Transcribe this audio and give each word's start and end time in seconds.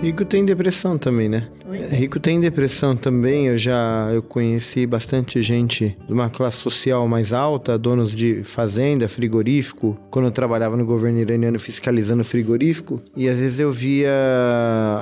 Rico 0.00 0.24
tem 0.24 0.44
depressão 0.44 0.96
também, 0.96 1.28
né? 1.28 1.48
Oi? 1.68 1.78
Rico 1.88 2.20
tem 2.20 2.40
depressão 2.40 2.94
também. 2.94 3.48
Eu 3.48 3.58
já 3.58 4.08
eu 4.12 4.22
conheci 4.22 4.86
bastante 4.86 5.42
gente 5.42 5.96
de 6.06 6.12
uma 6.12 6.30
classe 6.30 6.58
social 6.58 7.06
mais 7.08 7.32
alta, 7.32 7.76
donos 7.76 8.12
de 8.12 8.44
fazenda, 8.44 9.08
frigorífico. 9.08 9.98
Quando 10.08 10.26
eu 10.26 10.30
trabalhava 10.30 10.76
no 10.76 10.86
governo 10.86 11.18
iraniano 11.18 11.58
fiscalizando 11.58 12.22
frigorífico, 12.22 13.02
e 13.16 13.28
às 13.28 13.38
vezes 13.38 13.58
eu 13.58 13.72
via 13.72 14.12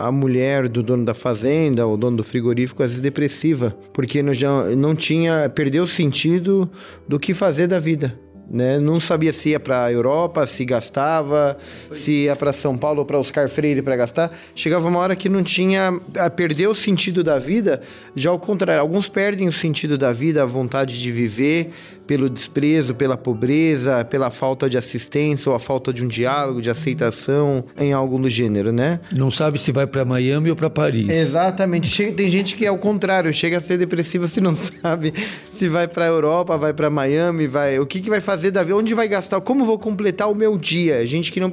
a 0.00 0.10
mulher 0.10 0.66
do 0.66 0.82
dono 0.82 1.04
da 1.04 1.12
fazenda, 1.12 1.86
ou 1.86 1.96
dono 1.98 2.16
do 2.16 2.24
frigorífico, 2.24 2.82
às 2.82 2.88
vezes 2.88 3.02
depressiva, 3.02 3.76
porque 3.92 4.22
não, 4.22 4.32
já, 4.32 4.64
não 4.74 4.96
tinha, 4.96 5.48
perdeu 5.54 5.84
o 5.84 5.88
sentido 5.88 6.70
do 7.06 7.18
que 7.18 7.34
fazer 7.34 7.66
da 7.66 7.78
vida 7.78 8.18
né? 8.50 8.78
Não 8.78 9.00
sabia 9.00 9.32
se 9.32 9.50
ia 9.50 9.60
para 9.60 9.90
Europa, 9.90 10.46
se 10.46 10.64
gastava, 10.64 11.56
se 11.94 12.24
ia 12.24 12.36
para 12.36 12.52
São 12.52 12.76
Paulo 12.76 13.00
ou 13.00 13.04
para 13.04 13.18
Oscar 13.18 13.48
Freire 13.48 13.82
para 13.82 13.96
gastar. 13.96 14.30
Chegava 14.54 14.88
uma 14.88 14.98
hora 14.98 15.16
que 15.16 15.28
não 15.28 15.42
tinha, 15.42 16.00
perdeu 16.34 16.70
o 16.70 16.74
sentido 16.74 17.22
da 17.22 17.38
vida. 17.38 17.82
Já 18.14 18.30
ao 18.30 18.38
contrário, 18.38 18.80
alguns 18.80 19.08
perdem 19.08 19.48
o 19.48 19.52
sentido 19.52 19.98
da 19.98 20.12
vida, 20.12 20.42
a 20.42 20.46
vontade 20.46 21.00
de 21.00 21.12
viver, 21.12 21.70
pelo 22.06 22.30
desprezo, 22.30 22.94
pela 22.94 23.16
pobreza, 23.16 24.04
pela 24.04 24.30
falta 24.30 24.70
de 24.70 24.78
assistência 24.78 25.50
ou 25.50 25.56
a 25.56 25.58
falta 25.58 25.92
de 25.92 26.04
um 26.04 26.08
diálogo, 26.08 26.62
de 26.62 26.70
aceitação 26.70 27.64
em 27.76 27.92
algo 27.92 28.18
do 28.18 28.28
gênero, 28.28 28.72
né? 28.72 29.00
Não 29.14 29.30
sabe 29.30 29.58
se 29.58 29.72
vai 29.72 29.86
para 29.86 30.04
Miami 30.04 30.50
ou 30.50 30.56
para 30.56 30.70
Paris. 30.70 31.10
Exatamente. 31.10 31.88
Chega, 31.88 32.12
tem 32.12 32.30
gente 32.30 32.54
que 32.54 32.64
é 32.64 32.70
o 32.70 32.78
contrário, 32.78 33.34
chega 33.34 33.58
a 33.58 33.60
ser 33.60 33.76
depressiva 33.76 34.28
se 34.28 34.40
não 34.40 34.54
sabe 34.56 35.12
se 35.50 35.68
vai 35.68 35.88
para 35.88 36.06
Europa, 36.06 36.56
vai 36.56 36.72
para 36.72 36.88
Miami, 36.88 37.46
vai, 37.46 37.78
o 37.78 37.86
que 37.86 38.00
que 38.00 38.10
vai 38.10 38.20
fazer 38.20 38.35
da 38.50 38.62
vida, 38.62 38.76
onde 38.76 38.94
vai 38.94 39.08
gastar, 39.08 39.40
como 39.40 39.64
vou 39.64 39.78
completar 39.78 40.30
o 40.30 40.34
meu 40.34 40.56
dia? 40.56 41.04
Gente 41.06 41.32
que 41.32 41.40
não 41.40 41.50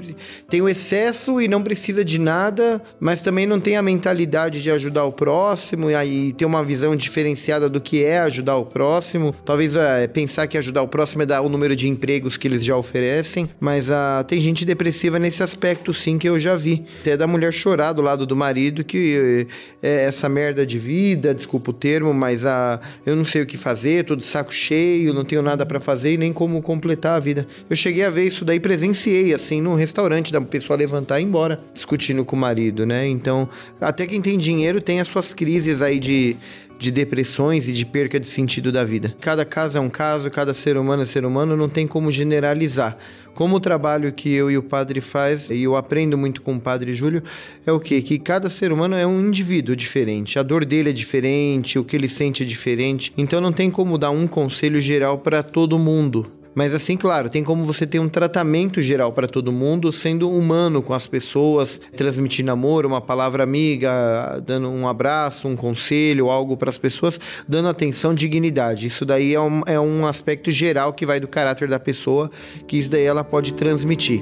tem 0.50 0.62
o 0.62 0.70
excesso 0.70 1.42
e 1.42 1.48
não 1.48 1.62
precisa 1.62 2.04
de 2.04 2.20
nada, 2.20 2.82
mas 3.00 3.22
também 3.22 3.46
não 3.46 3.60
tem 3.60 3.78
a 3.78 3.82
mentalidade 3.82 4.62
de 4.62 4.72
ajudar 4.72 5.06
o 5.06 5.12
próximo 5.12 5.90
e 5.90 5.96
aí 5.96 6.34
ter 6.34 6.46
uma 6.46 6.64
visão 6.64 6.96
diferenciada 6.96 7.70
do 7.70 7.80
que 7.80 8.04
é 8.04 8.20
ajudar 8.20 8.58
o 8.58 8.66
próximo. 8.66 9.34
Talvez 9.46 9.76
é, 9.76 10.08
pensar 10.08 10.48
que 10.48 10.58
ajudar 10.58 10.82
o 10.82 10.88
próximo 10.88 11.24
é 11.24 11.26
dar 11.26 11.42
o 11.42 11.50
número 11.50 11.76
de 11.76 11.88
empregos 11.88 12.38
que 12.38 12.48
eles 12.48 12.64
já 12.64 12.76
oferecem, 12.76 13.50
mas 13.60 13.90
ah, 13.90 14.24
tem 14.28 14.40
gente 14.40 14.66
depressiva 14.66 15.20
nesse 15.20 15.44
aspecto 15.44 15.94
sim 15.94 16.18
que 16.18 16.28
eu 16.28 16.40
já 16.40 16.56
vi. 16.56 16.86
Até 17.02 17.18
da 17.18 17.28
mulher 17.28 17.54
chorar 17.54 17.94
do 17.94 18.02
lado 18.02 18.26
do 18.26 18.36
marido 18.36 18.84
que 18.84 19.48
é 19.82 20.06
essa 20.06 20.28
merda 20.28 20.66
de 20.66 20.80
vida, 20.80 21.34
desculpa 21.34 21.72
o 21.72 21.74
termo, 21.74 22.14
mas 22.14 22.46
ah, 22.46 22.80
eu 23.06 23.16
não 23.16 23.26
sei 23.26 23.42
o 23.42 23.46
que 23.46 23.58
fazer, 23.58 24.06
tô 24.06 24.16
de 24.16 24.24
saco 24.24 24.54
cheio, 24.54 25.14
não 25.14 25.24
tenho 25.24 25.42
nada 25.42 25.66
para 25.66 25.80
fazer 25.80 26.14
e 26.14 26.18
nem 26.18 26.34
como 26.34 26.62
completar 26.74 27.16
a 27.16 27.20
vida. 27.20 27.48
Eu 27.70 27.76
cheguei 27.76 28.04
a 28.04 28.10
ver 28.10 28.26
isso 28.26 28.44
daí, 28.44 28.60
presenciei 28.60 29.34
assim 29.34 29.62
num 29.62 29.76
restaurante, 29.76 30.32
da 30.32 30.42
pessoa 30.42 30.78
levantar 30.78 31.20
e 31.20 31.24
ir 31.24 31.26
embora, 31.26 31.60
discutindo 31.74 32.26
com 32.26 32.36
o 32.36 32.40
marido, 32.40 32.86
né? 32.86 33.08
Então, 33.08 33.48
até 33.80 34.08
quem 34.08 34.22
tem 34.22 34.38
dinheiro 34.38 34.82
tem 34.82 35.00
as 35.00 35.08
suas 35.08 35.34
crises 35.34 35.82
aí 35.82 36.00
de 36.00 36.36
de 36.84 36.92
depressões 36.92 37.70
e 37.70 37.72
de 37.72 37.86
perca 37.86 38.20
de 38.20 38.28
sentido 38.28 38.70
da 38.70 38.84
vida. 38.84 39.16
Cada 39.22 39.46
caso 39.46 39.78
é 39.78 39.82
um 39.82 39.90
caso, 39.90 40.30
cada 40.30 40.54
ser 40.54 40.76
humano 40.76 41.04
é 41.04 41.06
ser 41.06 41.24
humano, 41.24 41.56
não 41.56 41.70
tem 41.70 41.88
como 41.88 42.12
generalizar. 42.12 42.98
Como 43.34 43.56
o 43.56 43.60
trabalho 43.60 44.12
que 44.12 44.32
eu 44.32 44.52
e 44.52 44.58
o 44.58 44.64
padre 44.64 45.00
faz, 45.00 45.50
e 45.50 45.64
eu 45.64 45.78
aprendo 45.78 46.18
muito 46.18 46.42
com 46.42 46.56
o 46.56 46.60
padre 46.60 46.94
Júlio, 46.94 47.24
é 47.66 47.72
o 47.72 47.80
quê? 47.80 48.02
Que 48.02 48.20
cada 48.20 48.50
ser 48.50 48.74
humano 48.74 48.96
é 48.96 49.08
um 49.08 49.26
indivíduo 49.26 49.76
diferente. 49.78 50.38
A 50.38 50.44
dor 50.44 50.66
dele 50.66 50.90
é 50.90 50.94
diferente, 50.94 51.80
o 51.80 51.86
que 51.86 51.96
ele 51.96 52.10
sente 52.10 52.44
é 52.44 52.46
diferente. 52.46 53.14
Então 53.18 53.40
não 53.40 53.54
tem 53.54 53.72
como 53.72 53.98
dar 53.98 54.12
um 54.12 54.28
conselho 54.28 54.82
geral 54.82 55.18
para 55.20 55.42
todo 55.42 55.80
mundo. 55.80 56.43
Mas 56.56 56.74
assim, 56.74 56.96
claro, 56.96 57.30
tem 57.30 57.44
como 57.44 57.66
você 57.66 57.86
ter 57.86 58.00
um 58.00 58.10
tratamento 58.10 58.82
geral 58.82 59.12
para 59.12 59.28
todo 59.28 59.52
mundo, 59.52 59.92
sendo 59.92 60.30
humano 60.30 60.82
com 60.82 60.94
as 60.94 61.08
pessoas, 61.08 61.80
transmitindo 61.96 62.52
amor, 62.52 62.86
uma 62.86 63.02
palavra 63.02 63.44
amiga, 63.44 64.42
dando 64.46 64.70
um 64.70 64.88
abraço, 64.88 65.48
um 65.48 65.56
conselho, 65.56 66.30
algo 66.30 66.56
para 66.56 66.70
as 66.70 66.78
pessoas, 66.78 67.20
dando 67.48 67.70
atenção, 67.70 68.14
dignidade. 68.14 68.88
Isso 68.88 69.06
daí 69.06 69.34
é 69.34 69.42
um, 69.42 69.62
é 69.66 69.80
um 69.80 70.06
aspecto 70.06 70.52
geral 70.52 70.94
que 70.94 71.06
vai 71.06 71.20
do 71.20 71.28
caráter 71.28 71.68
da 71.68 71.80
pessoa, 71.80 72.30
que 72.68 72.78
isso 72.78 72.92
daí 72.92 73.04
ela 73.04 73.24
pode 73.24 73.54
transmitir. 73.54 74.22